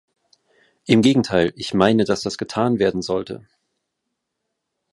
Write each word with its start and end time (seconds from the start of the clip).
Im 0.87 1.03
Gegenteil, 1.03 1.53
ich 1.55 1.75
meine, 1.75 2.05
dass 2.05 2.21
das 2.21 2.39
getan 2.39 2.79
werden 2.79 3.03
sollte. 3.03 3.47